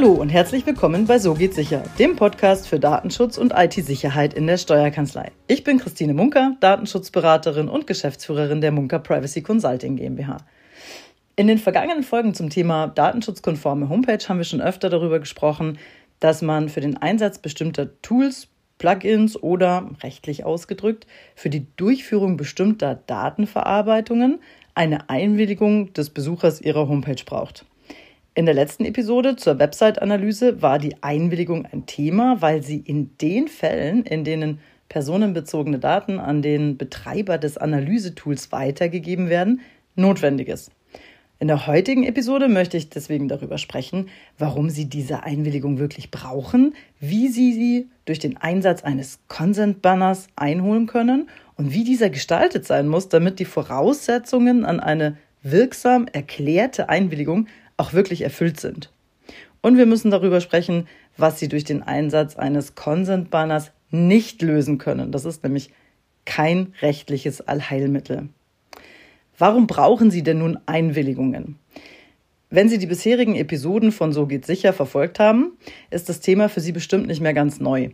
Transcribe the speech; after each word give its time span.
Hallo 0.00 0.12
und 0.12 0.28
herzlich 0.28 0.64
willkommen 0.64 1.06
bei 1.06 1.18
So 1.18 1.34
geht 1.34 1.54
sicher, 1.54 1.82
dem 1.98 2.14
Podcast 2.14 2.68
für 2.68 2.78
Datenschutz 2.78 3.36
und 3.36 3.52
IT-Sicherheit 3.52 4.32
in 4.32 4.46
der 4.46 4.56
Steuerkanzlei. 4.56 5.32
Ich 5.48 5.64
bin 5.64 5.80
Christine 5.80 6.14
Munker, 6.14 6.54
Datenschutzberaterin 6.60 7.68
und 7.68 7.88
Geschäftsführerin 7.88 8.60
der 8.60 8.70
Munker 8.70 9.00
Privacy 9.00 9.42
Consulting 9.42 9.96
GmbH. 9.96 10.36
In 11.34 11.48
den 11.48 11.58
vergangenen 11.58 12.04
Folgen 12.04 12.32
zum 12.32 12.48
Thema 12.48 12.86
datenschutzkonforme 12.86 13.88
Homepage 13.88 14.22
haben 14.28 14.38
wir 14.38 14.44
schon 14.44 14.60
öfter 14.60 14.88
darüber 14.88 15.18
gesprochen, 15.18 15.78
dass 16.20 16.42
man 16.42 16.68
für 16.68 16.80
den 16.80 16.96
Einsatz 16.96 17.38
bestimmter 17.38 18.00
Tools, 18.00 18.46
Plugins 18.78 19.36
oder, 19.42 19.90
rechtlich 20.04 20.44
ausgedrückt, 20.44 21.08
für 21.34 21.50
die 21.50 21.66
Durchführung 21.76 22.36
bestimmter 22.36 22.94
Datenverarbeitungen 22.94 24.38
eine 24.76 25.10
Einwilligung 25.10 25.92
des 25.92 26.10
Besuchers 26.10 26.60
ihrer 26.60 26.86
Homepage 26.86 27.24
braucht. 27.26 27.64
In 28.38 28.46
der 28.46 28.54
letzten 28.54 28.84
Episode 28.84 29.34
zur 29.34 29.58
Website-Analyse 29.58 30.62
war 30.62 30.78
die 30.78 30.94
Einwilligung 31.02 31.66
ein 31.66 31.86
Thema, 31.86 32.36
weil 32.38 32.62
sie 32.62 32.76
in 32.76 33.10
den 33.20 33.48
Fällen, 33.48 34.04
in 34.04 34.22
denen 34.22 34.60
personenbezogene 34.88 35.80
Daten 35.80 36.20
an 36.20 36.40
den 36.40 36.76
Betreiber 36.76 37.36
des 37.36 37.58
Analysetools 37.58 38.52
weitergegeben 38.52 39.28
werden, 39.28 39.60
notwendig 39.96 40.46
ist. 40.46 40.70
In 41.40 41.48
der 41.48 41.66
heutigen 41.66 42.04
Episode 42.04 42.46
möchte 42.46 42.76
ich 42.76 42.90
deswegen 42.90 43.26
darüber 43.26 43.58
sprechen, 43.58 44.08
warum 44.38 44.70
Sie 44.70 44.88
diese 44.88 45.24
Einwilligung 45.24 45.80
wirklich 45.80 46.12
brauchen, 46.12 46.76
wie 47.00 47.26
Sie 47.26 47.52
sie 47.52 47.88
durch 48.04 48.20
den 48.20 48.36
Einsatz 48.36 48.84
eines 48.84 49.18
Consent-Banners 49.26 50.28
einholen 50.36 50.86
können 50.86 51.28
und 51.56 51.72
wie 51.72 51.82
dieser 51.82 52.08
gestaltet 52.08 52.64
sein 52.64 52.86
muss, 52.86 53.08
damit 53.08 53.40
die 53.40 53.46
Voraussetzungen 53.46 54.64
an 54.64 54.78
eine 54.78 55.16
wirksam 55.42 56.06
erklärte 56.06 56.88
Einwilligung 56.88 57.48
auch 57.78 57.94
wirklich 57.94 58.20
erfüllt 58.20 58.60
sind. 58.60 58.92
Und 59.62 59.78
wir 59.78 59.86
müssen 59.86 60.10
darüber 60.10 60.40
sprechen, 60.40 60.86
was 61.16 61.38
Sie 61.38 61.48
durch 61.48 61.64
den 61.64 61.82
Einsatz 61.82 62.36
eines 62.36 62.74
Consent-Banners 62.74 63.72
nicht 63.90 64.42
lösen 64.42 64.78
können. 64.78 65.10
Das 65.10 65.24
ist 65.24 65.42
nämlich 65.42 65.70
kein 66.26 66.74
rechtliches 66.82 67.40
Allheilmittel. 67.40 68.28
Warum 69.38 69.66
brauchen 69.66 70.10
Sie 70.10 70.22
denn 70.22 70.38
nun 70.38 70.58
Einwilligungen? 70.66 71.56
Wenn 72.50 72.68
Sie 72.68 72.78
die 72.78 72.86
bisherigen 72.86 73.36
Episoden 73.36 73.92
von 73.92 74.12
So 74.12 74.26
geht 74.26 74.46
sicher 74.46 74.72
verfolgt 74.72 75.18
haben, 75.20 75.52
ist 75.90 76.08
das 76.08 76.20
Thema 76.20 76.48
für 76.48 76.60
Sie 76.60 76.72
bestimmt 76.72 77.06
nicht 77.06 77.20
mehr 77.20 77.34
ganz 77.34 77.60
neu. 77.60 77.90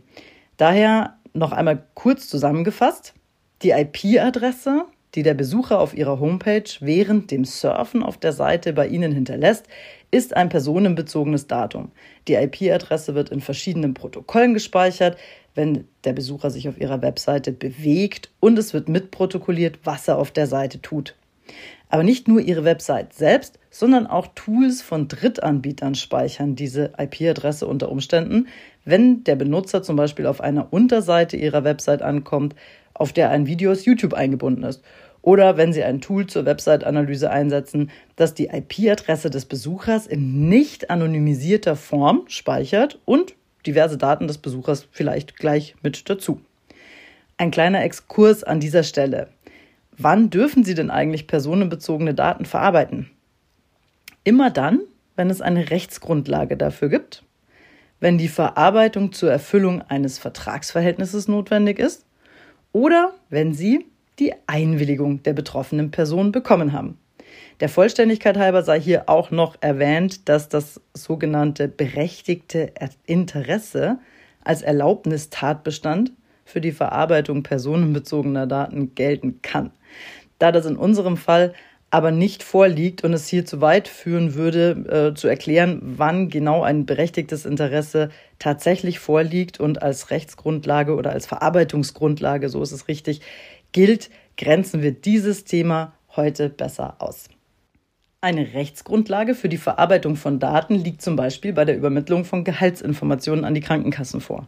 Daher 0.57 1.17
noch 1.33 1.51
einmal 1.51 1.85
kurz 1.93 2.27
zusammengefasst. 2.27 3.13
Die 3.61 3.71
IP-Adresse 3.71 4.85
die 5.15 5.23
der 5.23 5.33
Besucher 5.33 5.79
auf 5.79 5.95
ihrer 5.95 6.19
Homepage 6.19 6.69
während 6.81 7.31
dem 7.31 7.45
Surfen 7.45 8.03
auf 8.03 8.17
der 8.17 8.33
Seite 8.33 8.73
bei 8.73 8.87
Ihnen 8.87 9.11
hinterlässt, 9.11 9.65
ist 10.11 10.35
ein 10.35 10.49
personenbezogenes 10.49 11.47
Datum. 11.47 11.91
Die 12.27 12.35
IP-Adresse 12.35 13.15
wird 13.15 13.29
in 13.29 13.41
verschiedenen 13.41 13.93
Protokollen 13.93 14.53
gespeichert, 14.53 15.17
wenn 15.55 15.87
der 16.03 16.13
Besucher 16.13 16.49
sich 16.51 16.67
auf 16.67 16.79
Ihrer 16.79 17.01
Webseite 17.01 17.53
bewegt 17.53 18.29
und 18.41 18.59
es 18.59 18.73
wird 18.73 18.89
mitprotokolliert, 18.89 19.79
was 19.85 20.07
er 20.07 20.17
auf 20.17 20.31
der 20.31 20.47
Seite 20.47 20.81
tut. 20.81 21.15
Aber 21.87 22.03
nicht 22.03 22.27
nur 22.27 22.41
Ihre 22.41 22.65
Website 22.65 23.13
selbst, 23.13 23.59
sondern 23.69 24.07
auch 24.07 24.27
Tools 24.35 24.81
von 24.81 25.07
Drittanbietern 25.07 25.95
speichern 25.95 26.55
diese 26.55 26.91
IP-Adresse 26.97 27.67
unter 27.67 27.89
Umständen, 27.89 28.47
wenn 28.83 29.23
der 29.23 29.35
Benutzer 29.35 29.81
zum 29.81 29.95
Beispiel 29.95 30.25
auf 30.25 30.41
einer 30.41 30.73
Unterseite 30.73 31.37
Ihrer 31.37 31.63
Website 31.63 32.01
ankommt, 32.01 32.55
auf 32.93 33.13
der 33.13 33.29
ein 33.29 33.45
Video 33.45 33.71
aus 33.71 33.85
YouTube 33.85 34.13
eingebunden 34.13 34.63
ist 34.63 34.81
oder 35.25 35.57
wenn 35.57 35.73
Sie 35.73 35.83
ein 35.83 36.01
Tool 36.01 36.27
zur 36.27 36.45
Website-Analyse 36.45 37.31
einsetzen, 37.31 37.89
das 38.15 38.35
die 38.35 38.45
IP-Adresse 38.45 39.31
des 39.31 39.45
Besuchers 39.45 40.05
in 40.05 40.47
nicht 40.49 40.91
anonymisierter 40.91 41.75
Form 41.75 42.25
speichert 42.27 42.99
und 43.05 43.33
diverse 43.65 43.97
Daten 43.97 44.27
des 44.27 44.37
Besuchers 44.37 44.87
vielleicht 44.91 45.35
gleich 45.37 45.75
mit 45.81 46.11
dazu. 46.11 46.41
Ein 47.37 47.49
kleiner 47.49 47.83
Exkurs 47.83 48.43
an 48.43 48.59
dieser 48.59 48.83
Stelle. 48.83 49.29
Wann 49.97 50.29
dürfen 50.29 50.63
Sie 50.63 50.75
denn 50.75 50.91
eigentlich 50.91 51.25
personenbezogene 51.25 52.13
Daten 52.13 52.45
verarbeiten? 52.45 53.09
Immer 54.23 54.51
dann, 54.51 54.81
wenn 55.15 55.31
es 55.31 55.41
eine 55.41 55.71
Rechtsgrundlage 55.71 56.55
dafür 56.55 56.89
gibt, 56.89 57.23
wenn 57.99 58.19
die 58.19 58.27
Verarbeitung 58.27 59.11
zur 59.11 59.31
Erfüllung 59.31 59.81
eines 59.81 60.19
Vertragsverhältnisses 60.19 61.27
notwendig 61.27 61.79
ist 61.79 62.05
oder 62.73 63.15
wenn 63.29 63.55
Sie 63.55 63.87
die 64.19 64.33
Einwilligung 64.47 65.23
der 65.23 65.33
betroffenen 65.33 65.91
Person 65.91 66.31
bekommen 66.31 66.73
haben. 66.73 66.97
Der 67.59 67.69
Vollständigkeit 67.69 68.37
halber 68.37 68.63
sei 68.63 68.79
hier 68.79 69.09
auch 69.09 69.31
noch 69.31 69.55
erwähnt, 69.61 70.27
dass 70.27 70.49
das 70.49 70.81
sogenannte 70.93 71.67
berechtigte 71.67 72.73
Interesse 73.05 73.99
als 74.43 74.61
Erlaubnistatbestand 74.61 76.11
für 76.43 76.61
die 76.61 76.73
Verarbeitung 76.73 77.43
personenbezogener 77.43 78.45
Daten 78.45 78.93
gelten 78.93 79.41
kann. 79.41 79.71
Da 80.37 80.51
das 80.51 80.65
in 80.65 80.75
unserem 80.75 81.17
Fall 81.17 81.53
aber 81.91 82.11
nicht 82.11 82.43
vorliegt 82.43 83.05
und 83.05 83.13
es 83.13 83.27
hier 83.27 83.45
zu 83.45 83.61
weit 83.61 83.87
führen 83.87 84.33
würde, 84.33 85.11
äh, 85.13 85.17
zu 85.17 85.29
erklären, 85.29 85.79
wann 85.81 86.29
genau 86.29 86.61
ein 86.61 86.85
berechtigtes 86.85 87.45
Interesse 87.45 88.09
tatsächlich 88.37 88.99
vorliegt 88.99 89.61
und 89.61 89.81
als 89.81 90.11
Rechtsgrundlage 90.11 90.95
oder 90.95 91.11
als 91.11 91.25
Verarbeitungsgrundlage, 91.25 92.49
so 92.49 92.61
ist 92.61 92.73
es 92.73 92.89
richtig, 92.89 93.21
gilt, 93.75 94.09
grenzen 94.37 94.81
wir 94.81 94.93
dieses 94.93 95.43
Thema 95.43 95.91
heute 96.15 96.47
besser 96.47 96.95
aus. 96.99 97.27
Eine 98.21 98.53
Rechtsgrundlage 98.53 99.35
für 99.35 99.49
die 99.49 99.57
Verarbeitung 99.57 100.15
von 100.15 100.39
Daten 100.39 100.75
liegt 100.75 101.01
zum 101.01 101.17
Beispiel 101.17 101.51
bei 101.51 101.65
der 101.65 101.75
Übermittlung 101.75 102.23
von 102.23 102.45
Gehaltsinformationen 102.45 103.43
an 103.43 103.53
die 103.53 103.59
Krankenkassen 103.59 104.21
vor. 104.21 104.47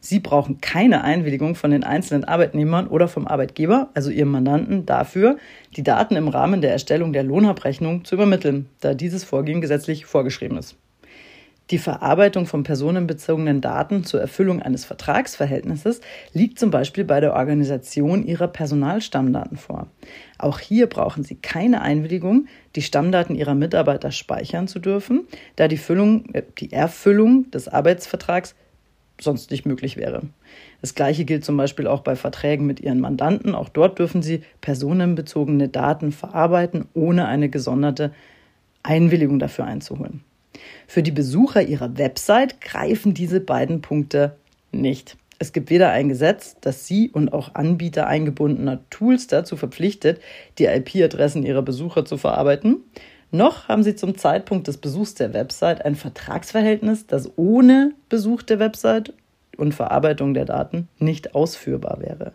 Sie 0.00 0.18
brauchen 0.18 0.60
keine 0.60 1.04
Einwilligung 1.04 1.54
von 1.54 1.70
den 1.70 1.84
einzelnen 1.84 2.24
Arbeitnehmern 2.24 2.88
oder 2.88 3.06
vom 3.06 3.28
Arbeitgeber, 3.28 3.90
also 3.94 4.10
Ihrem 4.10 4.32
Mandanten, 4.32 4.84
dafür, 4.86 5.38
die 5.76 5.84
Daten 5.84 6.16
im 6.16 6.26
Rahmen 6.26 6.60
der 6.60 6.72
Erstellung 6.72 7.12
der 7.12 7.22
Lohnabrechnung 7.22 8.04
zu 8.04 8.16
übermitteln, 8.16 8.68
da 8.80 8.92
dieses 8.92 9.22
Vorgehen 9.22 9.60
gesetzlich 9.60 10.04
vorgeschrieben 10.04 10.58
ist. 10.58 10.76
Die 11.70 11.78
Verarbeitung 11.78 12.44
von 12.44 12.62
personenbezogenen 12.62 13.62
Daten 13.62 14.04
zur 14.04 14.20
Erfüllung 14.20 14.60
eines 14.60 14.84
Vertragsverhältnisses 14.84 16.02
liegt 16.34 16.58
zum 16.58 16.70
Beispiel 16.70 17.04
bei 17.04 17.20
der 17.20 17.32
Organisation 17.32 18.22
Ihrer 18.26 18.48
Personalstammdaten 18.48 19.56
vor. 19.56 19.86
Auch 20.36 20.58
hier 20.58 20.86
brauchen 20.88 21.24
Sie 21.24 21.36
keine 21.36 21.80
Einwilligung, 21.80 22.48
die 22.76 22.82
Stammdaten 22.82 23.34
Ihrer 23.34 23.54
Mitarbeiter 23.54 24.12
speichern 24.12 24.68
zu 24.68 24.78
dürfen, 24.78 25.26
da 25.56 25.66
die, 25.66 25.78
Füllung, 25.78 26.34
äh, 26.34 26.42
die 26.58 26.70
Erfüllung 26.70 27.50
des 27.50 27.68
Arbeitsvertrags 27.68 28.54
sonst 29.18 29.50
nicht 29.50 29.64
möglich 29.64 29.96
wäre. 29.96 30.22
Das 30.82 30.94
Gleiche 30.94 31.24
gilt 31.24 31.46
zum 31.46 31.56
Beispiel 31.56 31.86
auch 31.86 32.00
bei 32.00 32.14
Verträgen 32.14 32.66
mit 32.66 32.80
Ihren 32.80 33.00
Mandanten. 33.00 33.54
Auch 33.54 33.70
dort 33.70 33.98
dürfen 33.98 34.20
Sie 34.20 34.42
personenbezogene 34.60 35.70
Daten 35.70 36.12
verarbeiten, 36.12 36.88
ohne 36.92 37.26
eine 37.26 37.48
gesonderte 37.48 38.12
Einwilligung 38.82 39.38
dafür 39.38 39.64
einzuholen. 39.64 40.24
Für 40.86 41.02
die 41.02 41.10
Besucher 41.10 41.62
ihrer 41.62 41.98
Website 41.98 42.60
greifen 42.60 43.14
diese 43.14 43.40
beiden 43.40 43.80
Punkte 43.80 44.36
nicht. 44.72 45.16
Es 45.38 45.52
gibt 45.52 45.70
weder 45.70 45.90
ein 45.90 46.08
Gesetz, 46.08 46.56
das 46.60 46.86
Sie 46.86 47.10
und 47.10 47.32
auch 47.32 47.54
Anbieter 47.54 48.06
eingebundener 48.06 48.80
Tools 48.90 49.26
dazu 49.26 49.56
verpflichtet, 49.56 50.20
die 50.58 50.66
IP-Adressen 50.66 51.44
ihrer 51.44 51.62
Besucher 51.62 52.04
zu 52.04 52.16
verarbeiten, 52.16 52.78
noch 53.34 53.66
haben 53.66 53.82
Sie 53.82 53.96
zum 53.96 54.16
Zeitpunkt 54.16 54.68
des 54.68 54.76
Besuchs 54.76 55.14
der 55.14 55.34
Website 55.34 55.84
ein 55.84 55.96
Vertragsverhältnis, 55.96 57.08
das 57.08 57.32
ohne 57.34 57.92
Besuch 58.08 58.42
der 58.42 58.60
Website 58.60 59.12
und 59.56 59.74
Verarbeitung 59.74 60.34
der 60.34 60.44
Daten 60.44 60.86
nicht 61.00 61.34
ausführbar 61.34 62.00
wäre. 62.00 62.32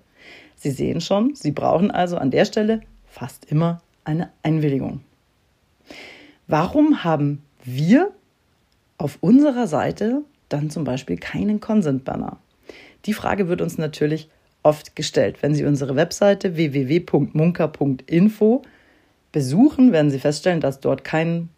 Sie 0.58 0.72
sehen 0.72 1.00
schon, 1.00 1.36
Sie 1.36 1.52
brauchen 1.52 1.90
also 1.90 2.18
an 2.18 2.32
der 2.32 2.44
Stelle 2.44 2.82
fast 3.08 3.46
immer 3.46 3.82
eine 4.04 4.30
Einwilligung. 4.44 5.00
Warum 6.48 7.02
haben 7.06 7.44
wir 7.64 8.12
auf 8.98 9.18
unserer 9.22 9.68
Seite 9.68 10.24
dann 10.50 10.70
zum 10.70 10.84
Beispiel 10.84 11.18
keinen 11.18 11.60
Consent-Banner? 11.60 12.38
Die 13.06 13.14
Frage 13.14 13.48
wird 13.48 13.62
uns 13.62 13.78
natürlich 13.78 14.30
oft 14.64 14.96
gestellt. 14.96 15.42
Wenn 15.42 15.56
Sie 15.56 15.66
unsere 15.66 15.96
Webseite 15.96 16.56
www.munker.info 16.56 18.62
besuchen, 19.32 19.92
werden 19.92 20.12
Sie 20.12 20.20
feststellen, 20.20 20.60
dass 20.60 20.80
dort 20.80 21.04
kein 21.04 21.50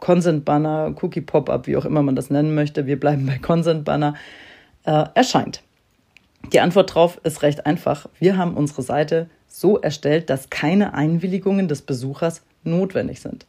Consent-Banner, 0.00 0.94
Cookie-Pop-up, 1.00 1.66
wie 1.66 1.76
auch 1.76 1.84
immer 1.84 2.02
man 2.02 2.16
das 2.16 2.30
nennen 2.30 2.54
möchte, 2.54 2.86
wir 2.86 2.98
bleiben 2.98 3.26
bei 3.26 3.38
Consent-Banner, 3.38 4.14
äh, 4.84 5.04
erscheint. 5.14 5.62
Die 6.52 6.60
Antwort 6.60 6.90
darauf 6.90 7.20
ist 7.24 7.42
recht 7.42 7.66
einfach. 7.66 8.08
Wir 8.18 8.36
haben 8.36 8.54
unsere 8.54 8.82
Seite 8.82 9.28
so 9.48 9.78
erstellt, 9.78 10.30
dass 10.30 10.50
keine 10.50 10.94
Einwilligungen 10.94 11.68
des 11.68 11.82
Besuchers 11.82 12.42
notwendig 12.64 13.20
sind. 13.20 13.46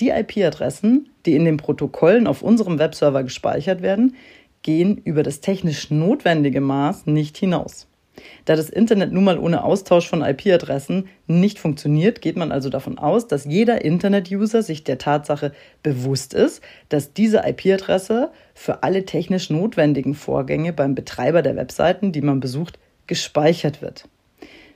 Die 0.00 0.10
IP-Adressen, 0.10 1.10
die 1.26 1.34
in 1.34 1.44
den 1.44 1.56
Protokollen 1.56 2.26
auf 2.26 2.42
unserem 2.42 2.78
Webserver 2.78 3.22
gespeichert 3.22 3.82
werden, 3.82 4.16
gehen 4.62 4.96
über 4.98 5.22
das 5.22 5.40
technisch 5.40 5.90
notwendige 5.90 6.60
Maß 6.60 7.06
nicht 7.06 7.36
hinaus. 7.36 7.86
Da 8.44 8.56
das 8.56 8.68
Internet 8.68 9.12
nun 9.12 9.24
mal 9.24 9.38
ohne 9.38 9.64
Austausch 9.64 10.08
von 10.08 10.22
IP-Adressen 10.22 11.08
nicht 11.26 11.58
funktioniert, 11.58 12.20
geht 12.20 12.36
man 12.36 12.52
also 12.52 12.68
davon 12.68 12.98
aus, 12.98 13.26
dass 13.26 13.44
jeder 13.44 13.84
Internet-User 13.84 14.62
sich 14.62 14.84
der 14.84 14.98
Tatsache 14.98 15.52
bewusst 15.82 16.34
ist, 16.34 16.62
dass 16.88 17.14
diese 17.14 17.42
IP-Adresse 17.46 18.30
für 18.54 18.82
alle 18.82 19.04
technisch 19.06 19.50
notwendigen 19.50 20.14
Vorgänge 20.14 20.72
beim 20.72 20.94
Betreiber 20.94 21.42
der 21.42 21.56
Webseiten, 21.56 22.12
die 22.12 22.20
man 22.20 22.40
besucht, 22.40 22.78
gespeichert 23.06 23.80
wird. 23.80 24.08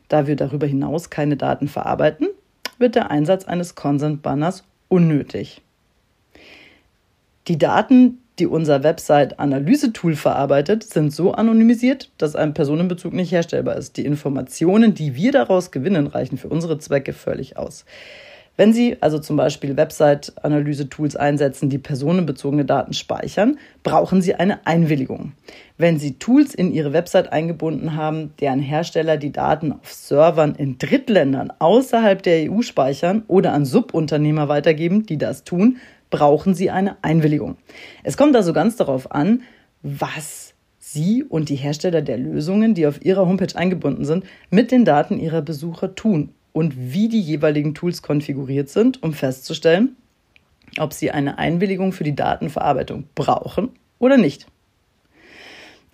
Da 0.09 0.27
wir 0.27 0.37
darüber 0.37 0.67
hinaus 0.67 1.11
keine 1.11 1.37
Daten 1.37 1.69
verarbeiten, 1.69 2.29
wird 2.79 2.95
der 2.95 3.11
Einsatz 3.11 3.45
eines 3.45 3.75
Consent-Banners 3.75 4.65
unnötig. 4.89 5.63
Die 7.49 7.59
Daten, 7.59 8.19
die 8.39 8.47
unser 8.47 8.83
Website-Analyse-Tool 8.83 10.17
verarbeitet, 10.17 10.83
sind 10.83 11.13
so 11.13 11.33
anonymisiert, 11.33 12.11
dass 12.19 12.37
ein 12.37 12.55
Personenbezug 12.55 13.13
nicht 13.13 13.33
herstellbar 13.33 13.77
ist. 13.77 13.97
Die 13.97 14.05
Informationen, 14.05 14.95
die 14.95 15.15
wir 15.15 15.33
daraus 15.33 15.71
gewinnen, 15.71 16.07
reichen 16.07 16.37
für 16.37 16.49
unsere 16.49 16.79
Zwecke 16.79 17.13
völlig 17.13 17.57
aus. 17.57 17.85
Wenn 18.57 18.73
Sie 18.73 18.97
also 19.01 19.19
zum 19.19 19.37
Beispiel 19.37 19.77
Website-Analyse-Tools 19.77 21.15
einsetzen, 21.15 21.69
die 21.69 21.79
personenbezogene 21.79 22.65
Daten 22.65 22.95
speichern, 22.95 23.59
brauchen 23.83 24.23
Sie 24.23 24.35
eine 24.35 24.67
Einwilligung. 24.67 25.33
Wenn 25.77 25.99
Sie 25.99 26.15
Tools 26.15 26.55
in 26.55 26.73
Ihre 26.73 26.95
Website 26.95 27.33
eingebunden 27.33 27.97
haben, 27.97 28.33
deren 28.41 28.61
Hersteller 28.61 29.19
die 29.19 29.33
Daten 29.33 29.73
auf 29.73 29.93
Servern 29.93 30.55
in 30.55 30.79
Drittländern 30.79 31.53
außerhalb 31.59 32.23
der 32.23 32.51
EU 32.51 32.63
speichern 32.63 33.25
oder 33.29 33.53
an 33.53 33.67
Subunternehmer 33.67 34.49
weitergeben, 34.49 35.05
die 35.05 35.19
das 35.19 35.45
tun, 35.45 35.77
brauchen 36.09 36.55
Sie 36.55 36.71
eine 36.71 36.97
Einwilligung. 37.03 37.59
Es 38.05 38.17
kommt 38.17 38.35
also 38.37 38.55
ganz 38.55 38.77
darauf 38.77 39.13
an, 39.13 39.43
was 39.83 40.55
Sie 40.79 41.25
und 41.25 41.51
die 41.51 41.57
Hersteller 41.57 42.01
der 42.01 42.17
Lösungen, 42.17 42.73
die 42.73 42.87
auf 42.87 43.05
Ihrer 43.05 43.27
Homepage 43.27 43.55
eingebunden 43.55 44.07
sind, 44.07 44.25
mit 44.49 44.71
den 44.71 44.87
Daten 44.87 45.19
Ihrer 45.19 45.43
Besucher 45.43 45.95
tun 45.95 46.31
und 46.57 46.73
wie 46.75 47.09
die 47.09 47.21
jeweiligen 47.21 47.75
Tools 47.75 48.01
konfiguriert 48.01 48.71
sind, 48.71 49.03
um 49.03 49.13
festzustellen, 49.13 49.95
ob 50.79 50.95
Sie 50.95 51.11
eine 51.11 51.37
Einwilligung 51.37 51.93
für 51.93 52.03
die 52.03 52.17
Datenverarbeitung 52.17 53.05
brauchen 53.15 53.69
oder 53.99 54.17
nicht. 54.17 54.47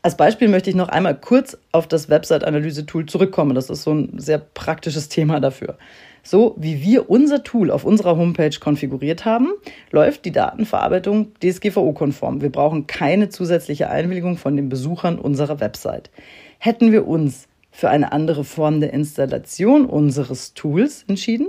Als 0.02 0.16
Beispiel 0.16 0.46
möchte 0.46 0.70
ich 0.70 0.76
noch 0.76 0.88
einmal 0.88 1.18
kurz 1.20 1.58
auf 1.72 1.88
das 1.88 2.08
Website-Analyse-Tool 2.08 3.06
zurückkommen. 3.06 3.56
Das 3.56 3.70
ist 3.70 3.82
so 3.82 3.92
ein 3.92 4.20
sehr 4.20 4.38
praktisches 4.38 5.08
Thema 5.08 5.40
dafür. 5.40 5.78
So 6.22 6.54
wie 6.56 6.80
wir 6.80 7.10
unser 7.10 7.42
Tool 7.42 7.72
auf 7.72 7.84
unserer 7.84 8.16
Homepage 8.16 8.56
konfiguriert 8.60 9.24
haben, 9.24 9.48
läuft 9.90 10.24
die 10.24 10.30
Datenverarbeitung 10.30 11.32
DSGVO-konform. 11.42 12.40
Wir 12.40 12.52
brauchen 12.52 12.86
keine 12.86 13.30
zusätzliche 13.30 13.90
Einwilligung 13.90 14.36
von 14.36 14.54
den 14.54 14.68
Besuchern 14.68 15.18
unserer 15.18 15.58
Website. 15.58 16.10
Hätten 16.58 16.92
wir 16.92 17.08
uns 17.08 17.48
für 17.72 17.88
eine 17.90 18.12
andere 18.12 18.44
Form 18.44 18.80
der 18.80 18.92
Installation 18.92 19.86
unseres 19.86 20.54
Tools 20.54 21.04
entschieden 21.08 21.48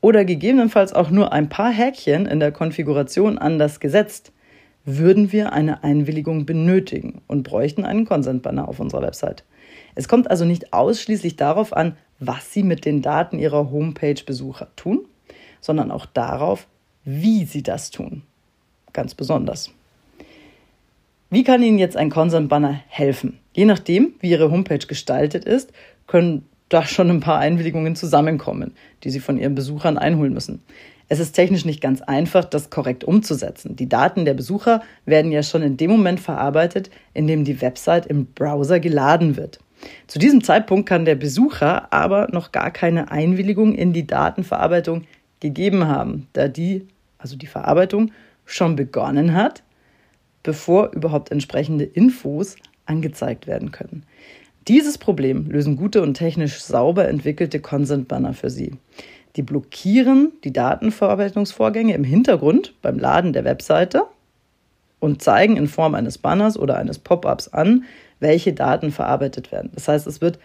oder 0.00 0.24
gegebenenfalls 0.24 0.94
auch 0.94 1.10
nur 1.10 1.32
ein 1.32 1.50
paar 1.50 1.70
Häkchen 1.70 2.24
in 2.24 2.40
der 2.40 2.52
Konfiguration 2.52 3.36
anders 3.36 3.80
gesetzt, 3.80 4.32
würden 4.84 5.32
wir 5.32 5.52
eine 5.52 5.82
Einwilligung 5.84 6.46
benötigen 6.46 7.20
und 7.26 7.42
bräuchten 7.42 7.84
einen 7.84 8.06
Consent-Banner 8.06 8.68
auf 8.68 8.80
unserer 8.80 9.02
Website. 9.02 9.44
Es 9.94 10.08
kommt 10.08 10.30
also 10.30 10.44
nicht 10.44 10.72
ausschließlich 10.72 11.36
darauf 11.36 11.76
an, 11.76 11.96
was 12.20 12.52
Sie 12.52 12.62
mit 12.62 12.84
den 12.84 13.02
Daten 13.02 13.38
Ihrer 13.38 13.70
Homepage-Besucher 13.70 14.68
tun, 14.76 15.04
sondern 15.60 15.90
auch 15.90 16.06
darauf, 16.06 16.68
wie 17.04 17.44
Sie 17.44 17.62
das 17.62 17.90
tun. 17.90 18.22
Ganz 18.92 19.14
besonders. 19.14 19.72
Wie 21.30 21.44
kann 21.44 21.62
Ihnen 21.62 21.78
jetzt 21.78 21.96
ein 21.96 22.08
Consent-Banner 22.08 22.80
helfen? 22.88 23.38
Je 23.52 23.66
nachdem, 23.66 24.14
wie 24.20 24.30
Ihre 24.30 24.50
Homepage 24.50 24.78
gestaltet 24.78 25.44
ist, 25.44 25.72
können 26.06 26.46
da 26.70 26.86
schon 26.86 27.10
ein 27.10 27.20
paar 27.20 27.38
Einwilligungen 27.38 27.96
zusammenkommen, 27.96 28.72
die 29.04 29.10
Sie 29.10 29.20
von 29.20 29.36
Ihren 29.36 29.54
Besuchern 29.54 29.98
einholen 29.98 30.32
müssen. 30.32 30.62
Es 31.10 31.20
ist 31.20 31.32
technisch 31.32 31.66
nicht 31.66 31.82
ganz 31.82 32.00
einfach, 32.00 32.46
das 32.46 32.70
korrekt 32.70 33.04
umzusetzen. 33.04 33.76
Die 33.76 33.90
Daten 33.90 34.24
der 34.24 34.32
Besucher 34.32 34.82
werden 35.04 35.30
ja 35.30 35.42
schon 35.42 35.60
in 35.60 35.76
dem 35.76 35.90
Moment 35.90 36.18
verarbeitet, 36.18 36.88
in 37.12 37.26
dem 37.26 37.44
die 37.44 37.60
Website 37.60 38.06
im 38.06 38.26
Browser 38.26 38.80
geladen 38.80 39.36
wird. 39.36 39.58
Zu 40.06 40.18
diesem 40.18 40.42
Zeitpunkt 40.42 40.88
kann 40.88 41.04
der 41.04 41.14
Besucher 41.14 41.92
aber 41.92 42.28
noch 42.32 42.52
gar 42.52 42.70
keine 42.70 43.10
Einwilligung 43.10 43.74
in 43.74 43.92
die 43.92 44.06
Datenverarbeitung 44.06 45.04
gegeben 45.40 45.88
haben, 45.88 46.26
da 46.32 46.48
die, 46.48 46.88
also 47.18 47.36
die 47.36 47.46
Verarbeitung, 47.46 48.12
schon 48.46 48.76
begonnen 48.76 49.34
hat, 49.34 49.62
bevor 50.48 50.92
überhaupt 50.94 51.30
entsprechende 51.30 51.84
Infos 51.84 52.56
angezeigt 52.86 53.46
werden 53.46 53.70
können. 53.70 54.04
Dieses 54.66 54.96
Problem 54.96 55.50
lösen 55.50 55.76
gute 55.76 56.00
und 56.00 56.14
technisch 56.14 56.62
sauber 56.62 57.06
entwickelte 57.06 57.60
Consent-Banner 57.60 58.32
für 58.32 58.48
Sie. 58.48 58.72
Die 59.36 59.42
blockieren 59.42 60.32
die 60.44 60.52
Datenverarbeitungsvorgänge 60.54 61.92
im 61.92 62.02
Hintergrund 62.02 62.72
beim 62.80 62.98
Laden 62.98 63.34
der 63.34 63.44
Webseite 63.44 64.04
und 65.00 65.20
zeigen 65.20 65.58
in 65.58 65.68
Form 65.68 65.94
eines 65.94 66.16
Banners 66.16 66.58
oder 66.58 66.78
eines 66.78 66.98
Pop-ups 66.98 67.48
an, 67.48 67.84
welche 68.18 68.54
Daten 68.54 68.90
verarbeitet 68.90 69.52
werden. 69.52 69.70
Das 69.74 69.86
heißt, 69.86 70.06
es 70.06 70.22
wird 70.22 70.38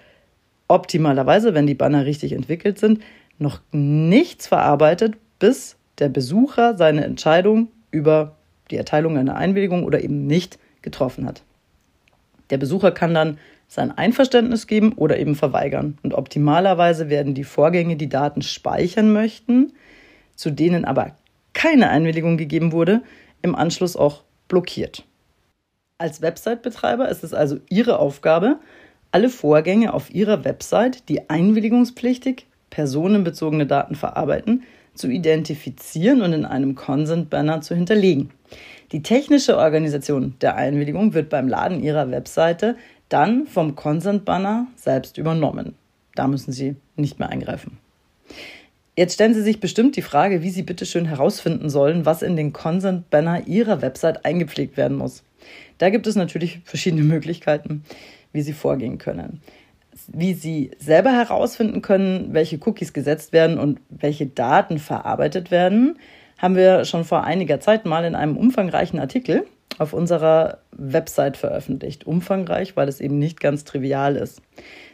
optimalerweise, 0.68 1.54
wenn 1.54 1.66
die 1.66 1.76
Banner 1.76 2.06
richtig 2.06 2.34
entwickelt 2.34 2.78
sind, 2.78 3.02
noch 3.40 3.62
nichts 3.72 4.48
verarbeitet, 4.48 5.14
bis 5.40 5.78
der 5.98 6.10
Besucher 6.10 6.76
seine 6.76 7.06
Entscheidung 7.06 7.70
über 7.90 8.36
die 8.72 8.78
Erteilung 8.78 9.18
einer 9.18 9.36
Einwilligung 9.36 9.84
oder 9.84 10.04
eben 10.04 10.26
nicht 10.28 10.60
getroffen 10.82 11.26
hat. 11.26 11.44
Der 12.50 12.58
Besucher 12.58 12.92
kann 12.92 13.14
dann 13.14 13.38
sein 13.68 13.92
Einverständnis 13.92 14.68
geben 14.68 14.94
oder 14.94 15.18
eben 15.18 15.36
verweigern. 15.36 15.98
Und 16.04 16.14
optimalerweise 16.14 17.10
werden 17.10 17.34
die 17.34 17.44
Vorgänge, 17.44 17.96
die 17.96 18.10
Daten 18.10 18.42
speichern 18.42 19.12
möchten, 19.12 19.74
zu 20.36 20.52
denen 20.52 20.86
aber 20.86 21.16
keine 21.54 21.90
Einwilligung 21.90 22.38
gegeben 22.38 22.72
wurde, 22.72 23.02
im 23.42 23.56
Anschluss 23.56 23.96
auch 23.96 24.24
blockiert. 24.48 25.04
Als 25.98 26.22
Website-Betreiber 26.22 27.10
ist 27.10 27.24
es 27.24 27.34
also 27.34 27.60
Ihre 27.70 28.00
Aufgabe, 28.00 28.60
alle 29.12 29.30
Vorgänge 29.30 29.94
auf 29.94 30.14
Ihrer 30.14 30.44
Website, 30.44 31.08
die 31.10 31.30
einwilligungspflichtig 31.30 32.48
personenbezogene 32.70 33.68
Daten 33.68 33.96
verarbeiten, 33.96 34.64
zu 34.94 35.10
identifizieren 35.10 36.22
und 36.22 36.34
in 36.34 36.46
einem 36.46 36.76
Consent-Banner 36.76 37.62
zu 37.62 37.76
hinterlegen. 37.76 38.32
Die 38.92 39.02
technische 39.02 39.58
Organisation 39.58 40.36
der 40.42 40.56
Einwilligung 40.56 41.14
wird 41.14 41.30
beim 41.30 41.48
Laden 41.48 41.82
Ihrer 41.82 42.12
Webseite 42.12 42.76
dann 43.10 43.48
vom 43.48 43.76
Consent-Banner 43.76 44.68
selbst 44.76 45.18
übernommen. 45.18 45.76
Da 46.16 46.28
müssen 46.28 46.52
Sie 46.52 46.76
nicht 46.96 47.20
mehr 47.20 47.30
eingreifen. 47.30 47.78
Jetzt 48.96 49.16
stellen 49.16 49.34
Sie 49.34 49.42
sich 49.42 49.60
bestimmt 49.60 49.96
die 49.96 50.04
Frage, 50.04 50.44
wie 50.44 50.52
Sie 50.52 50.62
bitte 50.62 50.86
schön 50.86 51.06
herausfinden 51.06 51.70
sollen, 51.72 52.06
was 52.06 52.22
in 52.22 52.36
den 52.36 52.54
Consent-Banner 52.54 53.48
Ihrer 53.48 53.82
Website 53.82 54.24
eingepflegt 54.26 54.78
werden 54.78 54.98
muss. 54.98 55.24
Da 55.80 55.90
gibt 55.90 56.06
es 56.06 56.16
natürlich 56.16 56.60
verschiedene 56.64 57.04
Möglichkeiten, 57.14 57.84
wie 58.32 58.42
Sie 58.42 58.54
vorgehen 58.54 59.00
können. 59.00 59.42
Wie 60.08 60.34
Sie 60.34 60.72
selber 60.78 61.12
herausfinden 61.12 61.82
können, 61.82 62.34
welche 62.34 62.60
Cookies 62.66 62.94
gesetzt 62.94 63.34
werden 63.34 63.58
und 63.60 63.80
welche 63.90 64.26
Daten 64.26 64.80
verarbeitet 64.80 65.52
werden, 65.52 65.98
haben 66.38 66.56
wir 66.56 66.86
schon 66.86 67.06
vor 67.06 67.24
einiger 67.24 67.60
Zeit 67.60 67.86
mal 67.86 68.04
in 68.06 68.16
einem 68.16 68.38
umfangreichen 68.38 69.00
Artikel 69.00 69.46
auf 69.80 69.94
unserer 69.94 70.60
Website 70.72 71.38
veröffentlicht. 71.38 72.06
Umfangreich, 72.06 72.76
weil 72.76 72.88
es 72.88 73.00
eben 73.00 73.18
nicht 73.18 73.40
ganz 73.40 73.64
trivial 73.64 74.16
ist. 74.16 74.42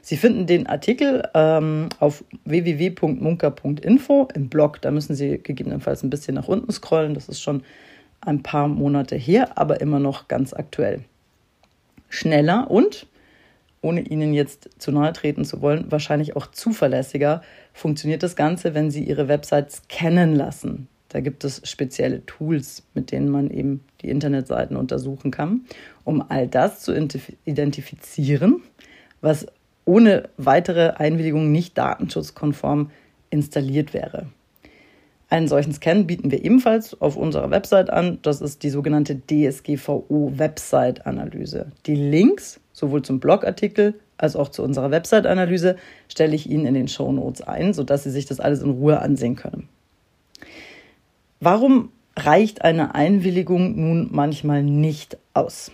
Sie 0.01 0.17
finden 0.17 0.45
den 0.45 0.67
Artikel 0.67 1.27
ähm, 1.33 1.89
auf 1.99 2.23
www.munker.info 2.45 4.29
im 4.33 4.49
Blog. 4.49 4.81
Da 4.81 4.91
müssen 4.91 5.15
Sie 5.15 5.39
gegebenenfalls 5.39 6.03
ein 6.03 6.09
bisschen 6.09 6.35
nach 6.35 6.47
unten 6.47 6.71
scrollen. 6.71 7.13
Das 7.13 7.27
ist 7.27 7.41
schon 7.41 7.63
ein 8.21 8.43
paar 8.43 8.67
Monate 8.67 9.15
her, 9.15 9.57
aber 9.57 9.81
immer 9.81 9.99
noch 9.99 10.27
ganz 10.27 10.53
aktuell. 10.53 11.01
Schneller 12.09 12.69
und, 12.69 13.07
ohne 13.81 14.01
Ihnen 14.01 14.33
jetzt 14.33 14.69
zu 14.77 14.91
nahe 14.91 15.13
treten 15.13 15.45
zu 15.45 15.61
wollen, 15.61 15.91
wahrscheinlich 15.91 16.35
auch 16.35 16.47
zuverlässiger 16.47 17.41
funktioniert 17.73 18.23
das 18.23 18.35
Ganze, 18.35 18.73
wenn 18.73 18.91
Sie 18.91 19.03
Ihre 19.03 19.27
Website 19.27 19.71
scannen 19.71 20.35
lassen. 20.35 20.87
Da 21.09 21.21
gibt 21.21 21.43
es 21.43 21.61
spezielle 21.67 22.25
Tools, 22.25 22.83
mit 22.93 23.11
denen 23.11 23.29
man 23.29 23.49
eben 23.49 23.83
die 24.01 24.09
Internetseiten 24.09 24.77
untersuchen 24.77 25.31
kann, 25.31 25.61
um 26.03 26.23
all 26.29 26.47
das 26.47 26.81
zu 26.81 26.93
identifizieren, 27.45 28.61
was 29.21 29.47
ohne 29.85 30.29
weitere 30.37 30.91
Einwilligung 30.91 31.51
nicht 31.51 31.77
datenschutzkonform 31.77 32.91
installiert 33.31 33.93
wäre. 33.93 34.27
Einen 35.31 35.47
solchen 35.47 35.73
Scan 35.73 36.05
bieten 36.05 36.31
wir 36.31 36.43
ebenfalls 36.43 36.99
auf 37.01 37.15
unserer 37.15 37.51
Website 37.51 37.91
an. 37.91 38.17
Das 38.23 38.41
ist 38.41 38.63
die 38.63 38.69
sogenannte 38.69 39.19
DSGVO 39.19 40.33
Website 40.35 41.05
Analyse. 41.05 41.71
Die 41.85 41.95
Links 41.95 42.59
sowohl 42.79 43.01
zum 43.01 43.19
Blogartikel 43.19 43.99
als 44.17 44.35
auch 44.35 44.49
zu 44.49 44.63
unserer 44.63 44.91
Website 44.91 45.25
Analyse 45.25 45.77
stelle 46.07 46.35
ich 46.35 46.49
Ihnen 46.49 46.65
in 46.65 46.73
den 46.73 46.87
Show 46.87 47.11
Notes 47.11 47.41
ein, 47.41 47.73
sodass 47.73 48.03
Sie 48.03 48.11
sich 48.11 48.25
das 48.25 48.39
alles 48.39 48.61
in 48.61 48.71
Ruhe 48.71 48.99
ansehen 48.99 49.35
können. 49.35 49.69
Warum 51.39 51.89
reicht 52.17 52.63
eine 52.63 52.95
Einwilligung 52.95 53.79
nun 53.79 54.09
manchmal 54.11 54.63
nicht 54.63 55.17
aus? 55.33 55.71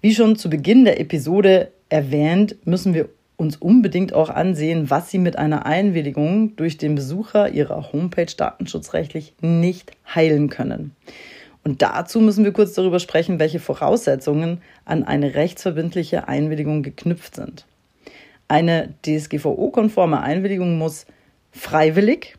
Wie 0.00 0.14
schon 0.14 0.36
zu 0.36 0.50
Beginn 0.50 0.84
der 0.84 1.00
Episode 1.00 1.70
erwähnt, 1.88 2.56
müssen 2.64 2.94
wir 2.94 3.08
uns 3.36 3.56
unbedingt 3.56 4.12
auch 4.12 4.30
ansehen, 4.30 4.90
was 4.90 5.10
Sie 5.10 5.18
mit 5.18 5.38
einer 5.38 5.64
Einwilligung 5.64 6.56
durch 6.56 6.76
den 6.76 6.96
Besucher 6.96 7.50
Ihrer 7.50 7.92
Homepage 7.92 8.32
datenschutzrechtlich 8.36 9.34
nicht 9.40 9.92
heilen 10.12 10.48
können. 10.50 10.96
Und 11.64 11.82
dazu 11.82 12.20
müssen 12.20 12.44
wir 12.44 12.52
kurz 12.52 12.72
darüber 12.74 12.98
sprechen, 12.98 13.38
welche 13.38 13.60
Voraussetzungen 13.60 14.62
an 14.84 15.04
eine 15.04 15.34
rechtsverbindliche 15.34 16.28
Einwilligung 16.28 16.82
geknüpft 16.82 17.34
sind. 17.34 17.66
Eine 18.48 18.94
DSGVO-konforme 19.04 20.20
Einwilligung 20.20 20.78
muss 20.78 21.06
freiwillig 21.50 22.36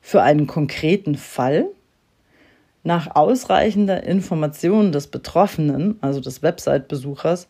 für 0.00 0.22
einen 0.22 0.46
konkreten 0.46 1.16
Fall 1.16 1.66
nach 2.82 3.14
ausreichender 3.14 4.04
Information 4.04 4.92
des 4.92 5.08
Betroffenen, 5.08 5.96
also 6.00 6.20
des 6.20 6.42
Website-Besuchers, 6.42 7.48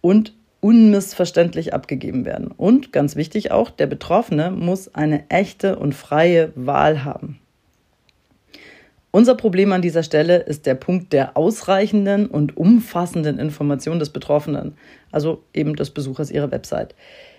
und 0.00 0.34
unmissverständlich 0.60 1.74
abgegeben 1.74 2.24
werden. 2.24 2.48
Und 2.48 2.92
ganz 2.92 3.16
wichtig 3.16 3.50
auch, 3.50 3.70
der 3.70 3.86
Betroffene 3.86 4.50
muss 4.50 4.94
eine 4.94 5.28
echte 5.28 5.76
und 5.78 5.94
freie 5.94 6.52
Wahl 6.54 7.04
haben. 7.04 7.38
Unser 9.14 9.34
Problem 9.34 9.72
an 9.72 9.82
dieser 9.82 10.02
Stelle 10.02 10.38
ist 10.38 10.64
der 10.64 10.74
Punkt 10.74 11.12
der 11.12 11.36
ausreichenden 11.36 12.26
und 12.26 12.56
umfassenden 12.56 13.38
Information 13.38 13.98
des 13.98 14.08
Betroffenen, 14.08 14.74
also 15.10 15.44
eben 15.52 15.76
des 15.76 15.90
Besuchers 15.90 16.30
ihrer 16.30 16.50
Website. 16.50 16.94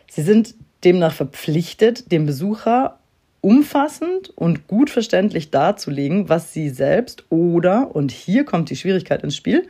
Sie 0.07 0.21
sind 0.21 0.53
demnach 0.83 1.13
verpflichtet, 1.13 2.11
dem 2.11 2.27
Besucher 2.27 2.99
umfassend 3.41 4.29
und 4.35 4.67
gut 4.67 4.91
verständlich 4.91 5.49
darzulegen, 5.49 6.29
was 6.29 6.53
sie 6.53 6.69
selbst 6.69 7.25
oder, 7.29 7.95
und 7.95 8.11
hier 8.11 8.45
kommt 8.45 8.69
die 8.69 8.75
Schwierigkeit 8.75 9.23
ins 9.23 9.35
Spiel, 9.35 9.67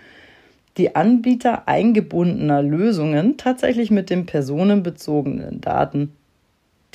die 0.76 0.98
Anbieter 0.98 1.70
eingebundener 1.70 2.62
Lösungen 2.62 3.38
tatsächlich 3.38 3.92
mit 3.92 4.10
den 4.10 4.26
personenbezogenen 4.26 5.62
Daten 5.62 6.12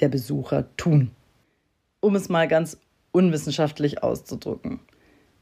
der 0.01 0.09
Besucher 0.11 0.67
tun. 0.77 1.13
Um 2.01 2.15
es 2.15 2.29
mal 2.29 2.47
ganz 2.47 2.77
unwissenschaftlich 3.11 4.03
auszudrücken. 4.03 4.81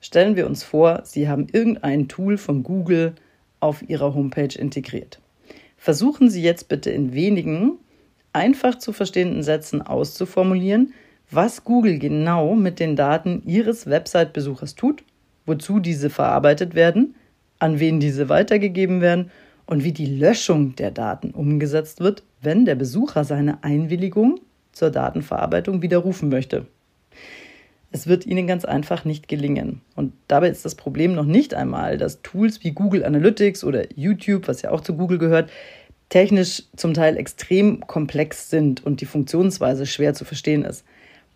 Stellen 0.06 0.36
wir 0.36 0.46
uns 0.46 0.62
vor, 0.62 1.00
Sie 1.02 1.28
haben 1.28 1.48
irgendein 1.50 2.06
Tool 2.06 2.38
von 2.38 2.62
Google 2.62 3.16
auf 3.58 3.82
Ihrer 3.88 4.14
Homepage 4.14 4.56
integriert. 4.56 5.20
Versuchen 5.76 6.30
Sie 6.30 6.42
jetzt 6.42 6.68
bitte 6.68 6.90
in 6.90 7.12
wenigen, 7.12 7.78
einfach 8.32 8.78
zu 8.78 8.92
verstehenden 8.92 9.42
Sätzen 9.42 9.82
auszuformulieren, 9.82 10.94
was 11.28 11.64
Google 11.64 11.98
genau 11.98 12.54
mit 12.54 12.78
den 12.78 12.94
Daten 12.94 13.42
Ihres 13.46 13.88
Website-Besuchers 13.90 14.76
tut, 14.76 15.02
wozu 15.44 15.80
diese 15.80 16.08
verarbeitet 16.08 16.76
werden, 16.76 17.16
an 17.58 17.80
wen 17.80 17.98
diese 17.98 18.28
weitergegeben 18.28 19.00
werden 19.00 19.32
und 19.66 19.82
wie 19.82 19.92
die 19.92 20.06
Löschung 20.06 20.76
der 20.76 20.92
Daten 20.92 21.32
umgesetzt 21.32 21.98
wird, 21.98 22.22
wenn 22.40 22.64
der 22.64 22.76
Besucher 22.76 23.25
seine 23.25 23.64
Einwilligung 23.64 24.38
zur 24.70 24.90
Datenverarbeitung 24.90 25.82
widerrufen 25.82 26.28
möchte. 26.28 26.66
Es 27.97 28.07
wird 28.07 28.26
Ihnen 28.26 28.47
ganz 28.47 28.67
einfach 28.67 29.07
nicht 29.07 29.26
gelingen. 29.26 29.81
Und 29.95 30.12
dabei 30.29 30.50
ist 30.50 30.67
das 30.67 30.75
Problem 30.75 31.15
noch 31.15 31.25
nicht 31.25 31.55
einmal, 31.55 31.97
dass 31.97 32.21
Tools 32.21 32.62
wie 32.62 32.73
Google 32.73 33.03
Analytics 33.03 33.65
oder 33.65 33.91
YouTube, 33.97 34.49
was 34.49 34.61
ja 34.61 34.71
auch 34.71 34.83
zu 34.83 34.99
Google 34.99 35.17
gehört, 35.17 35.49
technisch 36.11 36.65
zum 36.76 36.93
Teil 36.93 37.17
extrem 37.17 37.87
komplex 37.87 38.50
sind 38.50 38.85
und 38.85 39.00
die 39.00 39.07
Funktionsweise 39.07 39.87
schwer 39.87 40.12
zu 40.12 40.26
verstehen 40.26 40.62
ist. 40.62 40.85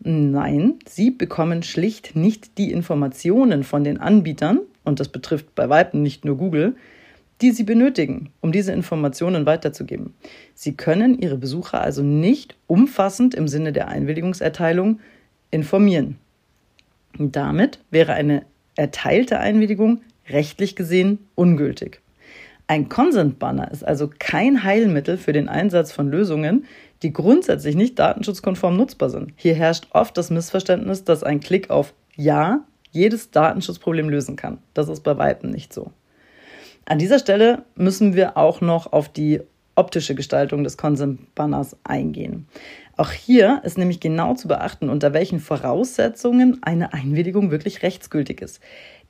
Nein, 0.01 0.75
sie 0.87 1.11
bekommen 1.11 1.63
schlicht 1.63 2.15
nicht 2.15 2.59
die 2.59 2.73
Informationen 2.73 3.65
von 3.65 3.83
den 3.83 3.99
Anbietern, 3.99 4.61
und 4.85 5.01
das 5.01 5.09
betrifft 5.09 5.55
bei 5.55 5.71
Weitem 5.71 6.03
nicht 6.03 6.27
nur 6.27 6.37
Google, 6.37 6.77
die 7.41 7.53
sie 7.53 7.65
benötigen, 7.65 8.33
um 8.43 8.53
diese 8.53 8.73
Informationen 8.73 9.47
weiterzugeben. 9.47 10.13
Sie 10.55 10.77
können 10.77 11.19
ihre 11.19 11.39
Besucher 11.39 11.81
also 11.81 12.03
nicht 12.03 12.55
umfassend 12.67 13.35
im 13.35 13.49
Sinne 13.49 13.73
der 13.73 13.89
Einwilligungserteilung 13.89 15.01
informieren. 15.51 16.19
Damit 17.19 17.81
wäre 17.91 18.13
eine 18.13 18.45
erteilte 18.77 19.39
Einwilligung 19.39 20.03
rechtlich 20.29 20.77
gesehen 20.77 21.27
ungültig. 21.35 22.01
Ein 22.67 22.89
Consent-Banner 22.89 23.71
ist 23.73 23.85
also 23.85 24.09
kein 24.19 24.63
Heilmittel 24.63 25.19
für 25.19 25.33
den 25.33 25.49
Einsatz 25.49 25.91
von 25.91 26.09
Lösungen, 26.09 26.67
die 27.03 27.13
grundsätzlich 27.13 27.75
nicht 27.75 27.99
datenschutzkonform 27.99 28.77
nutzbar 28.77 29.11
sind. 29.11 29.33
Hier 29.35 29.55
herrscht 29.55 29.89
oft 29.91 30.17
das 30.17 30.31
Missverständnis, 30.31 31.03
dass 31.03 31.25
ein 31.25 31.41
Klick 31.41 31.71
auf 31.71 31.95
Ja 32.15 32.61
jedes 32.93 33.31
Datenschutzproblem 33.31 34.09
lösen 34.09 34.37
kann. 34.37 34.59
Das 34.75 34.89
ist 34.89 35.01
bei 35.01 35.19
weitem 35.19 35.51
nicht 35.51 35.73
so. 35.73 35.91
An 36.85 36.99
dieser 36.99 37.19
Stelle 37.19 37.65
müssen 37.75 38.15
wir 38.15 38.37
auch 38.37 38.61
noch 38.61 38.93
auf 38.93 39.09
die 39.09 39.41
optische 39.75 40.15
Gestaltung 40.15 40.65
des 40.65 40.77
Consent-Banners 40.77 41.77
eingehen. 41.85 42.47
Auch 42.97 43.13
hier 43.13 43.63
ist 43.65 43.79
nämlich 43.79 44.01
genau 44.01 44.35
zu 44.35 44.47
beachten, 44.47 44.91
unter 44.91 45.15
welchen 45.15 45.41
Voraussetzungen 45.41 46.59
eine 46.63 46.93
Einwilligung 46.93 47.51
wirklich 47.51 47.83
rechtsgültig 47.83 48.43
ist. 48.43 48.61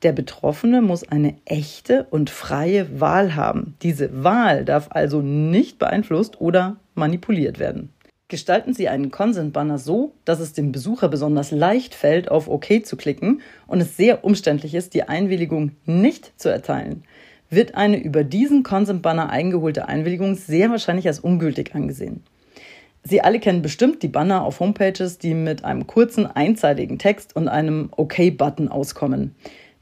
Der 0.03 0.13
Betroffene 0.13 0.81
muss 0.81 1.07
eine 1.07 1.35
echte 1.45 2.07
und 2.09 2.29
freie 2.29 3.01
Wahl 3.01 3.35
haben. 3.35 3.75
Diese 3.81 4.23
Wahl 4.23 4.63
darf 4.63 4.87
also 4.91 5.21
nicht 5.21 5.77
beeinflusst 5.77 6.39
oder 6.39 6.77
manipuliert 6.95 7.59
werden. 7.59 7.89
Gestalten 8.31 8.73
Sie 8.73 8.87
einen 8.87 9.11
Consent-Banner 9.11 9.77
so, 9.77 10.13
dass 10.23 10.39
es 10.39 10.53
dem 10.53 10.71
Besucher 10.71 11.09
besonders 11.09 11.51
leicht 11.51 11.93
fällt, 11.93 12.31
auf 12.31 12.47
OK 12.47 12.85
zu 12.85 12.95
klicken 12.95 13.41
und 13.67 13.81
es 13.81 13.97
sehr 13.97 14.23
umständlich 14.23 14.73
ist, 14.73 14.93
die 14.93 15.03
Einwilligung 15.03 15.73
nicht 15.85 16.31
zu 16.39 16.47
erteilen. 16.47 17.03
Wird 17.53 17.75
eine 17.75 18.01
über 18.01 18.23
diesen 18.23 18.63
Consent-Banner 18.63 19.29
eingeholte 19.29 19.89
Einwilligung 19.89 20.35
sehr 20.35 20.71
wahrscheinlich 20.71 21.05
als 21.05 21.19
ungültig 21.19 21.75
angesehen. 21.75 22.23
Sie 23.03 23.21
alle 23.21 23.41
kennen 23.41 23.61
bestimmt 23.61 24.01
die 24.03 24.07
Banner 24.07 24.43
auf 24.45 24.61
Homepages, 24.61 25.17
die 25.17 25.33
mit 25.33 25.65
einem 25.65 25.85
kurzen, 25.85 26.25
einseitigen 26.25 26.97
Text 26.97 27.35
und 27.35 27.49
einem 27.49 27.89
OK-Button 27.91 28.69
auskommen. 28.69 29.35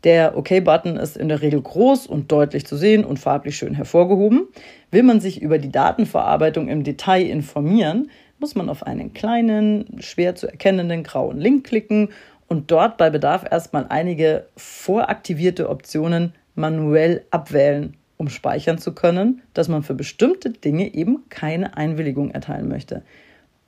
Der 0.04 0.36
OK-Button 0.36 0.98
ist 0.98 1.16
in 1.16 1.30
der 1.30 1.44
Regel 1.44 1.62
groß 1.62 2.08
und 2.08 2.32
deutlich 2.32 2.66
zu 2.66 2.76
sehen 2.76 3.06
und 3.06 3.20
farblich 3.20 3.58
schön 3.58 3.76
hervorgehoben. 3.76 4.48
Will 4.90 5.04
man 5.04 5.22
sich 5.22 5.40
über 5.40 5.60
die 5.60 5.72
Datenverarbeitung 5.72 6.70
im 6.70 6.84
Detail 6.84 7.28
informieren, 7.28 8.10
muss 8.40 8.56
man 8.56 8.70
auf 8.70 8.82
einen 8.82 9.14
kleinen, 9.14 9.98
schwer 10.00 10.34
zu 10.34 10.48
erkennenden 10.48 11.04
grauen 11.04 11.38
Link 11.38 11.68
klicken 11.68 12.10
und 12.48 12.72
dort 12.72 12.98
bei 12.98 13.12
Bedarf 13.12 13.46
erstmal 13.50 13.86
einige 13.90 14.48
voraktivierte 14.58 15.70
Optionen 15.70 16.34
manuell 16.60 17.26
abwählen, 17.32 17.98
um 18.18 18.30
speichern 18.30 18.78
zu 18.78 18.94
können, 18.94 19.42
dass 19.54 19.68
man 19.68 19.82
für 19.82 19.96
bestimmte 19.96 20.52
Dinge 20.52 20.94
eben 20.94 21.28
keine 21.30 21.78
Einwilligung 21.78 22.32
erteilen 22.32 22.68
möchte. 22.68 23.02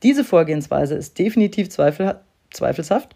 Diese 0.03 0.23
Vorgehensweise 0.23 0.95
ist 0.95 1.17
definitiv 1.17 1.69
zweifel 1.69 2.19
zweifelshaft 2.51 3.15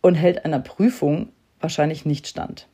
und 0.00 0.14
hält 0.16 0.44
einer 0.44 0.58
Prüfung 0.58 1.28
wahrscheinlich 1.60 2.04
nicht 2.04 2.26
stand. 2.26 2.66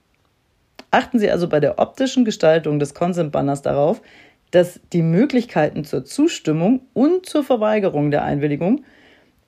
Achten 0.91 1.19
Sie 1.19 1.31
also 1.31 1.49
bei 1.49 1.61
der 1.61 1.79
optischen 1.79 2.25
Gestaltung 2.25 2.79
des 2.79 2.95
Consent-Banners 2.95 3.63
darauf, 3.63 4.01
dass 4.51 4.81
die 4.93 5.03
Möglichkeiten 5.03 5.85
zur 5.85 6.05
Zustimmung 6.05 6.83
und 6.95 7.27
zur 7.27 7.43
Verweigerung 7.43 8.11
der 8.11 8.23
Einwilligung 8.23 8.85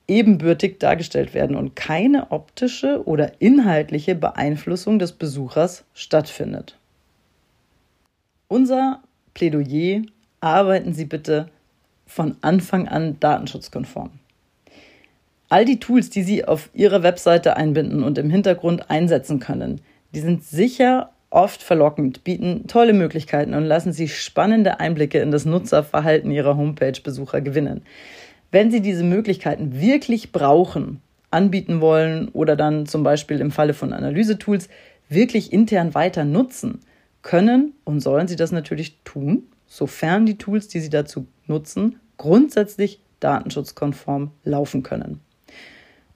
ebenbürtig 0.07 0.79
dargestellt 0.79 1.33
werden 1.33 1.55
und 1.55 1.75
keine 1.75 2.31
optische 2.31 3.05
oder 3.05 3.33
inhaltliche 3.39 4.15
Beeinflussung 4.15 4.99
des 4.99 5.11
Besuchers 5.11 5.83
stattfindet. 5.93 6.77
Unser 8.47 9.01
Plädoyer, 9.33 10.03
arbeiten 10.39 10.93
Sie 10.93 11.05
bitte 11.05 11.49
von 12.05 12.37
Anfang 12.41 12.87
an 12.87 13.19
datenschutzkonform. 13.19 14.11
All 15.49 15.65
die 15.65 15.79
Tools, 15.79 16.09
die 16.09 16.23
Sie 16.23 16.45
auf 16.45 16.69
Ihrer 16.73 17.03
Webseite 17.03 17.57
einbinden 17.57 18.03
und 18.03 18.17
im 18.17 18.29
Hintergrund 18.29 18.89
einsetzen 18.89 19.39
können, 19.39 19.81
die 20.13 20.19
sind 20.19 20.43
sicher 20.43 21.11
oft 21.29 21.61
verlockend, 21.61 22.23
bieten 22.23 22.67
tolle 22.67 22.93
Möglichkeiten 22.93 23.53
und 23.53 23.65
lassen 23.65 23.93
Sie 23.93 24.07
spannende 24.07 24.79
Einblicke 24.79 25.19
in 25.19 25.31
das 25.31 25.45
Nutzerverhalten 25.45 26.31
Ihrer 26.31 26.57
Homepage-Besucher 26.57 27.41
gewinnen. 27.41 27.81
Wenn 28.51 28.71
Sie 28.71 28.81
diese 28.81 29.03
Möglichkeiten 29.03 29.79
wirklich 29.79 30.31
brauchen, 30.31 31.01
anbieten 31.31 31.81
wollen 31.81 32.29
oder 32.29 32.55
dann 32.55 32.85
zum 32.85 33.03
Beispiel 33.03 33.41
im 33.41 33.51
Falle 33.51 33.73
von 33.73 33.93
Analysetools 33.93 34.69
wirklich 35.09 35.51
intern 35.51 35.93
weiter 35.93 36.23
nutzen, 36.23 36.79
können 37.21 37.73
und 37.83 37.99
sollen 37.99 38.27
Sie 38.27 38.37
das 38.37 38.51
natürlich 38.51 38.99
tun, 39.03 39.43
sofern 39.65 40.25
die 40.25 40.37
Tools, 40.37 40.69
die 40.69 40.79
Sie 40.79 40.89
dazu 40.89 41.27
nutzen, 41.45 41.99
grundsätzlich 42.15 43.01
datenschutzkonform 43.19 44.31
laufen 44.43 44.83
können. 44.83 45.19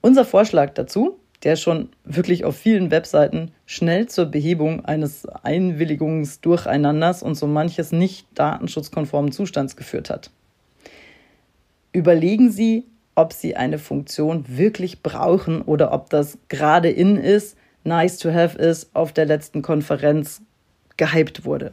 Unser 0.00 0.24
Vorschlag 0.24 0.72
dazu, 0.74 1.18
der 1.42 1.56
schon 1.56 1.90
wirklich 2.04 2.44
auf 2.44 2.56
vielen 2.56 2.90
Webseiten 2.90 3.50
schnell 3.66 4.06
zur 4.06 4.26
Behebung 4.26 4.84
eines 4.84 5.26
Einwilligungsdurcheinanders 5.26 7.22
und 7.22 7.34
so 7.34 7.46
manches 7.46 7.92
nicht 7.92 8.26
datenschutzkonformen 8.34 9.32
Zustands 9.32 9.76
geführt 9.76 10.08
hat. 10.08 10.30
Überlegen 11.92 12.50
Sie, 12.50 12.84
ob 13.14 13.32
Sie 13.32 13.56
eine 13.56 13.78
Funktion 13.78 14.44
wirklich 14.48 15.02
brauchen 15.02 15.60
oder 15.62 15.92
ob 15.92 16.08
das 16.08 16.38
gerade 16.48 16.88
in 16.88 17.16
ist, 17.16 17.56
nice 17.84 18.18
to 18.18 18.32
have 18.32 18.58
ist, 18.58 18.94
auf 18.94 19.12
der 19.12 19.26
letzten 19.26 19.60
Konferenz 19.60 20.40
gehypt 20.96 21.44
wurde. 21.44 21.72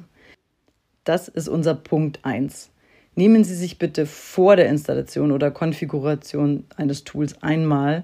Das 1.05 1.27
ist 1.29 1.47
unser 1.47 1.75
Punkt 1.75 2.19
1. 2.23 2.69
nehmen 3.15 3.43
Sie 3.43 3.55
sich 3.55 3.77
bitte 3.77 4.05
vor 4.05 4.55
der 4.55 4.67
Installation 4.67 5.31
oder 5.31 5.51
Konfiguration 5.51 6.65
eines 6.75 7.03
Tools 7.05 7.41
einmal 7.41 8.03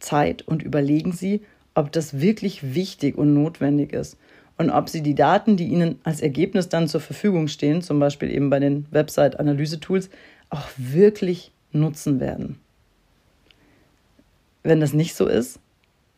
Zeit 0.00 0.42
und 0.42 0.62
überlegen 0.62 1.12
Sie, 1.12 1.42
ob 1.74 1.92
das 1.92 2.20
wirklich 2.20 2.74
wichtig 2.74 3.16
und 3.16 3.32
notwendig 3.34 3.92
ist 3.92 4.16
und 4.58 4.70
ob 4.70 4.88
Sie 4.88 5.02
die 5.02 5.14
Daten, 5.14 5.56
die 5.56 5.68
Ihnen 5.68 6.00
als 6.04 6.20
Ergebnis 6.20 6.68
dann 6.68 6.88
zur 6.88 7.00
Verfügung 7.00 7.48
stehen, 7.48 7.82
zum 7.82 7.98
Beispiel 7.98 8.30
eben 8.30 8.50
bei 8.50 8.60
den 8.60 8.86
Website-Analyse-Tools, 8.90 10.10
auch 10.54 10.68
wirklich 10.76 11.52
nutzen 11.72 12.20
werden. 12.20 12.60
Wenn 14.62 14.80
das 14.80 14.92
nicht 14.92 15.14
so 15.14 15.26
ist, 15.26 15.58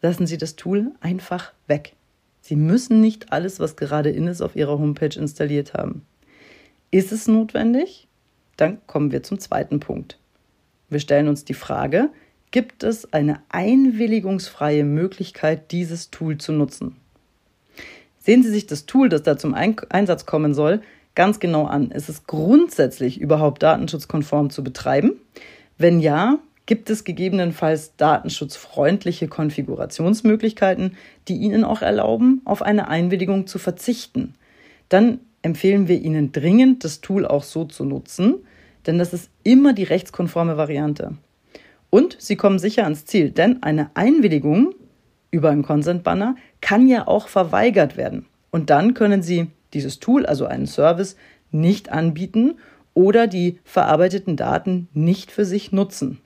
lassen 0.02 0.26
Sie 0.26 0.37
das 0.37 0.57
Tool 0.57 0.93
einfach 1.00 1.52
weg. 1.66 1.95
Sie 2.43 2.55
müssen 2.55 3.00
nicht 3.00 3.33
alles, 3.33 3.59
was 3.59 3.76
gerade 3.76 4.11
in 4.11 4.28
ist, 4.28 4.43
auf 4.43 4.55
Ihrer 4.55 4.78
Homepage 4.78 5.19
installiert 5.19 5.75
haben. 5.75 6.02
Ist 6.90 7.12
es 7.12 7.26
notwendig? 7.26 8.07
Dann 8.57 8.78
kommen 8.87 9.11
wir 9.11 9.23
zum 9.23 9.40
zweiten 9.40 9.81
Punkt. 9.81 10.19
Wir 10.88 11.00
stellen 11.00 11.28
uns 11.28 11.45
die 11.45 11.55
Frage, 11.55 12.11
gibt 12.50 12.85
es 12.85 13.12
eine 13.12 13.40
einwilligungsfreie 13.49 14.85
Möglichkeit, 14.85 15.73
dieses 15.73 16.11
Tool 16.11 16.38
zu 16.38 16.52
nutzen? 16.52 16.97
Sehen 18.19 18.43
Sie 18.43 18.50
sich 18.50 18.66
das 18.66 18.87
Tool, 18.87 19.09
das 19.09 19.23
da 19.23 19.37
zum 19.37 19.55
Einsatz 19.55 20.26
kommen 20.26 20.55
soll, 20.55 20.83
ganz 21.17 21.41
genau 21.41 21.65
an. 21.65 21.91
Ist 21.91 22.09
es 22.09 22.29
grundsätzlich 22.29 23.21
überhaupt 23.21 23.65
datenschutzkonform 23.65 24.51
zu 24.51 24.63
betreiben? 24.63 25.15
Wenn 25.77 25.99
ja, 25.99 26.39
gibt 26.67 26.91
es 26.91 27.05
gegebenenfalls 27.05 27.97
datenschutzfreundliche 27.97 29.27
Konfigurationsmöglichkeiten, 29.29 30.97
die 31.27 31.37
Ihnen 31.37 31.65
auch 31.65 31.83
erlauben, 31.83 32.43
auf 32.45 32.63
eine 32.63 32.89
Einwilligung 32.89 33.47
zu 33.47 33.59
verzichten. 33.59 34.35
Dann 34.89 35.21
empfehlen 35.43 35.89
wir 35.89 36.01
Ihnen 36.01 36.33
dringend, 36.33 36.85
das 36.85 37.01
Tool 37.01 37.25
auch 37.25 37.45
so 37.45 37.65
zu 37.65 37.85
nutzen, 37.85 38.37
denn 38.87 38.99
das 38.99 39.13
ist 39.13 39.31
immer 39.43 39.73
die 39.73 39.85
rechtskonforme 39.85 40.57
Variante. 40.57 41.17
Und 41.89 42.17
Sie 42.21 42.37
kommen 42.37 42.59
sicher 42.59 42.85
ans 42.85 43.05
Ziel, 43.07 43.31
denn 43.31 43.63
eine 43.63 43.91
Einwilligung 43.95 44.75
über 45.31 45.51
einen 45.51 45.63
Consent-Banner 45.63 46.37
kann 46.61 46.89
ja 46.89 47.07
auch 47.07 47.29
verweigert 47.29 47.97
werden. 47.97 48.27
Und 48.51 48.71
dann 48.71 48.95
können 48.95 49.23
Sie 49.23 49.49
dieses 49.75 49.99
Tool, 49.99 50.27
also 50.27 50.47
einen 50.47 50.67
Service, 50.67 51.17
nicht 51.51 51.91
anbieten 51.91 52.59
oder 52.95 53.27
die 53.27 53.59
verarbeiteten 53.65 54.37
Daten 54.37 54.89
nicht 54.93 55.31
für 55.31 55.45
sich 55.45 55.73
nutzen. 55.73 56.19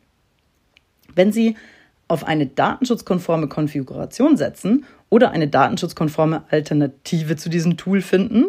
Wenn 1.15 1.33
Sie 1.33 1.57
auf 2.09 2.25
eine 2.25 2.47
datenschutzkonforme 2.47 3.49
Konfiguration 3.49 4.37
setzen 4.37 4.85
oder 5.09 5.31
eine 5.31 5.49
datenschutzkonforme 5.49 6.45
Alternative 6.51 7.37
zu 7.37 7.49
diesem 7.49 7.77
Tool 7.77 8.01
finden, 8.01 8.47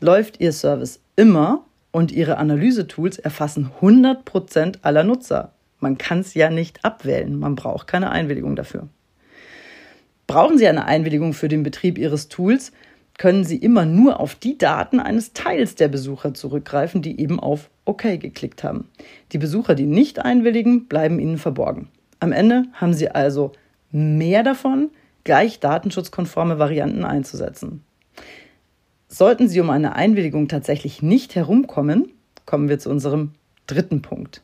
läuft 0.00 0.40
Ihr 0.40 0.52
Service 0.52 1.00
immer 1.16 1.64
und 1.92 2.12
Ihre 2.12 2.38
Analyse-Tools 2.38 3.18
erfassen 3.18 3.70
100% 3.80 4.78
aller 4.82 5.04
Nutzer. 5.04 5.52
Man 5.78 5.98
kann 5.98 6.20
es 6.20 6.34
ja 6.34 6.50
nicht 6.50 6.84
abwählen, 6.84 7.38
man 7.38 7.56
braucht 7.56 7.86
keine 7.86 8.10
Einwilligung 8.10 8.54
dafür. 8.54 8.88
Brauchen 10.26 10.58
Sie 10.58 10.68
eine 10.68 10.84
Einwilligung 10.84 11.32
für 11.32 11.48
den 11.48 11.62
Betrieb 11.62 11.98
Ihres 11.98 12.28
Tools, 12.28 12.72
können 13.18 13.44
Sie 13.44 13.56
immer 13.56 13.84
nur 13.84 14.20
auf 14.20 14.34
die 14.34 14.56
Daten 14.56 15.00
eines 15.00 15.32
Teils 15.32 15.74
der 15.74 15.88
Besucher 15.88 16.34
zurückgreifen, 16.34 17.02
die 17.02 17.20
eben 17.20 17.38
auf 17.38 17.70
OK 17.84 18.02
geklickt 18.20 18.64
haben. 18.64 18.88
Die 19.32 19.38
Besucher, 19.38 19.74
die 19.74 19.86
nicht 19.86 20.18
einwilligen, 20.18 20.86
bleiben 20.86 21.18
Ihnen 21.18 21.38
verborgen. 21.38 21.88
Am 22.18 22.32
Ende 22.32 22.64
haben 22.72 22.94
Sie 22.94 23.10
also 23.10 23.52
mehr 23.90 24.42
davon, 24.42 24.90
gleich 25.24 25.60
datenschutzkonforme 25.60 26.58
Varianten 26.58 27.04
einzusetzen. 27.04 27.84
Sollten 29.08 29.48
Sie 29.48 29.60
um 29.60 29.70
eine 29.70 29.96
Einwilligung 29.96 30.48
tatsächlich 30.48 31.02
nicht 31.02 31.34
herumkommen, 31.34 32.12
kommen 32.46 32.68
wir 32.68 32.78
zu 32.78 32.90
unserem 32.90 33.32
dritten 33.66 34.02
Punkt. 34.02 34.42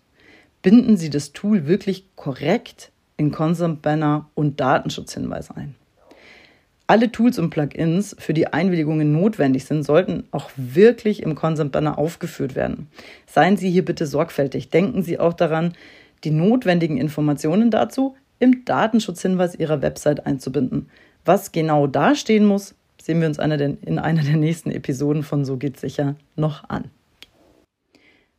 Binden 0.63 0.97
Sie 0.97 1.11
das 1.11 1.33
Tool 1.33 1.67
wirklich 1.67 2.05
korrekt 2.17 2.91
in 3.17 3.31
Consent 3.31 3.83
Banner 3.83 4.29
und 4.35 4.61
Datenschutzhinweis 4.61 5.51
ein. 5.51 5.77
Alle 6.89 7.11
Tools 7.11 7.39
und 7.41 7.51
Plugins, 7.51 8.15
für 8.19 8.33
die 8.33 8.47
Einwilligungen 8.47 9.11
notwendig 9.11 9.65
sind, 9.65 9.83
sollten 9.83 10.25
auch 10.31 10.51
wirklich 10.57 11.23
im 11.23 11.35
Consent 11.35 11.73
Banner 11.73 11.99
aufgeführt 11.99 12.55
werden. 12.55 12.89
Seien 13.27 13.57
Sie 13.57 13.71
hier 13.71 13.85
bitte 13.85 14.07
sorgfältig. 14.07 14.71
Denken 14.71 15.03
Sie 15.03 15.19
auch 15.19 15.33
daran, 15.33 15.75
die 16.23 16.31
notwendigen 16.31 16.97
Informationen 16.97 17.73
dazu 17.73 18.15
im 18.39 18.65
Datenschutzhinweis 18.65 19.57
Ihrer 19.57 19.83
Website 19.83 20.27
einzubinden. 20.27 20.89
Was 21.25 21.51
genau 21.51 21.89
da 21.89 22.15
stehen 22.15 22.45
muss, 22.45 22.77
sehen 23.03 23.21
wir 23.21 23.27
uns 23.27 23.39
in 23.39 23.99
einer 23.99 24.23
der 24.23 24.37
nächsten 24.37 24.71
Episoden 24.71 25.25
von 25.25 25.45
So 25.45 25.57
geht's 25.57 25.81
sicher 25.81 26.15
noch 26.37 26.69
an. 26.69 26.85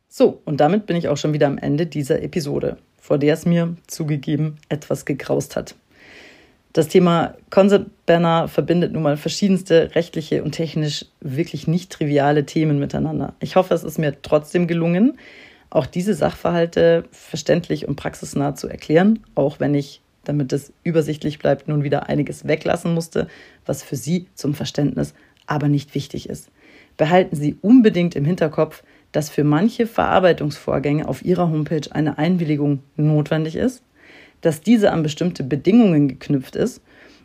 So, 0.08 0.40
und 0.46 0.58
damit 0.60 0.86
bin 0.86 0.96
ich 0.96 1.08
auch 1.08 1.18
schon 1.18 1.34
wieder 1.34 1.48
am 1.48 1.58
Ende 1.58 1.84
dieser 1.86 2.22
Episode, 2.22 2.78
vor 2.98 3.18
der 3.18 3.34
es 3.34 3.44
mir 3.44 3.76
zugegeben 3.86 4.56
etwas 4.70 5.04
gegraust 5.04 5.54
hat. 5.54 5.74
Das 6.72 6.88
Thema 6.88 7.34
Concept 7.50 8.06
Banner 8.06 8.46
verbindet 8.46 8.92
nun 8.92 9.02
mal 9.02 9.16
verschiedenste 9.16 9.94
rechtliche 9.94 10.42
und 10.42 10.52
technisch 10.52 11.06
wirklich 11.20 11.66
nicht 11.66 11.90
triviale 11.90 12.44
Themen 12.46 12.78
miteinander. 12.78 13.34
Ich 13.40 13.56
hoffe, 13.56 13.74
es 13.74 13.84
ist 13.84 13.98
mir 13.98 14.20
trotzdem 14.22 14.66
gelungen, 14.66 15.18
auch 15.70 15.86
diese 15.86 16.14
Sachverhalte 16.14 17.04
verständlich 17.10 17.88
und 17.88 17.96
praxisnah 17.96 18.54
zu 18.54 18.68
erklären, 18.68 19.20
auch 19.34 19.60
wenn 19.60 19.74
ich 19.74 20.02
damit 20.28 20.52
es 20.52 20.72
übersichtlich 20.84 21.38
bleibt, 21.38 21.68
nun 21.68 21.82
wieder 21.82 22.08
einiges 22.08 22.46
weglassen 22.46 22.92
musste, 22.92 23.28
was 23.64 23.82
für 23.82 23.96
Sie 23.96 24.26
zum 24.34 24.54
Verständnis 24.54 25.14
aber 25.46 25.68
nicht 25.68 25.94
wichtig 25.94 26.28
ist. 26.28 26.50
Behalten 26.98 27.34
Sie 27.34 27.56
unbedingt 27.62 28.14
im 28.14 28.26
Hinterkopf, 28.26 28.82
dass 29.12 29.30
für 29.30 29.44
manche 29.44 29.86
Verarbeitungsvorgänge 29.86 31.08
auf 31.08 31.24
Ihrer 31.24 31.48
Homepage 31.48 31.90
eine 31.90 32.18
Einwilligung 32.18 32.82
notwendig 32.96 33.56
ist, 33.56 33.82
dass 34.40 34.60
diese 34.60 34.92
an 34.92 35.02
bestimmte 35.02 35.42
Bedingungen 35.42 36.08
geknüpft 36.08 36.56
ist 36.56 36.80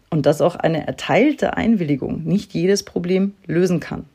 und 0.10 0.26
dass 0.26 0.42
auch 0.42 0.56
eine 0.56 0.86
erteilte 0.86 1.58
Einwilligung 1.58 2.24
nicht 2.24 2.54
jedes 2.54 2.84
Problem 2.84 3.34
lösen 3.46 3.80
kann. 3.80 4.06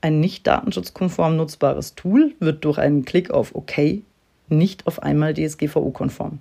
Ein 0.00 0.20
nicht 0.20 0.46
datenschutzkonform 0.46 1.36
nutzbares 1.36 1.94
Tool 1.94 2.34
wird 2.40 2.64
durch 2.64 2.78
einen 2.78 3.04
Klick 3.04 3.30
auf 3.30 3.54
OK 3.54 4.02
nicht 4.48 4.86
auf 4.86 5.02
einmal 5.02 5.32
DSGVO-konform. 5.32 6.38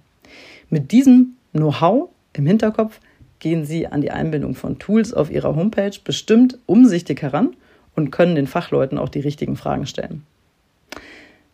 Mit 0.69 0.91
diesem 0.91 1.35
Know-how 1.53 2.09
im 2.33 2.45
Hinterkopf 2.45 2.99
gehen 3.39 3.65
Sie 3.65 3.87
an 3.87 4.01
die 4.01 4.11
Einbindung 4.11 4.55
von 4.55 4.79
Tools 4.79 5.13
auf 5.13 5.31
Ihrer 5.31 5.55
Homepage 5.55 5.93
bestimmt 6.03 6.57
umsichtig 6.65 7.21
heran 7.21 7.55
und 7.95 8.11
können 8.11 8.35
den 8.35 8.47
Fachleuten 8.47 8.97
auch 8.97 9.09
die 9.09 9.19
richtigen 9.19 9.55
Fragen 9.55 9.85
stellen. 9.85 10.23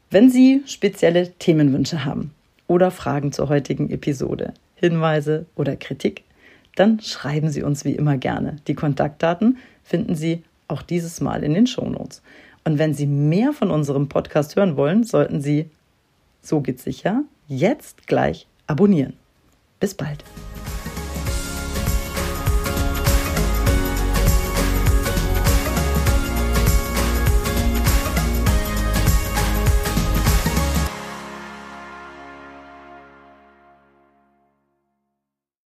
Wenn 0.10 0.30
Sie 0.30 0.64
spezielle 0.66 1.32
Themenwünsche 1.34 2.06
haben 2.06 2.32
oder 2.70 2.92
Fragen 2.92 3.34
zur 3.34 3.50
heutigen 3.50 3.90
Episode, 3.90 4.54
Hinweise 4.76 5.48
oder 5.56 5.76
Kritik, 5.76 6.24
dann 6.76 7.02
schreiben 7.02 7.50
Sie 7.50 7.64
uns 7.64 7.84
wie 7.84 7.96
immer 7.96 8.18
gerne. 8.18 8.58
Die 8.68 8.76
Kontaktdaten 8.76 9.58
finden 9.84 10.16
Sie 10.16 10.44
auch 10.70 10.84
dieses 10.84 11.20
Mal 11.20 11.44
in 11.44 11.56
den 11.56 11.68
Shownotes. 11.68 12.22
Und 12.64 12.78
wenn 12.78 12.94
Sie 12.94 13.08
mehr 13.08 13.52
von 13.52 13.72
unserem 13.72 14.08
Podcast 14.08 14.56
hören 14.56 14.78
wollen, 14.78 15.04
sollten 15.04 15.42
Sie, 15.42 15.70
so 16.42 16.62
geht's 16.62 16.84
sicher, 16.84 17.24
jetzt 17.48 18.08
gleich 18.08 18.48
abonnieren. 18.68 19.14
Bis 19.80 19.96
bald. 19.96 20.24